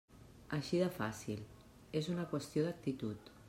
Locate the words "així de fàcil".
0.57-1.43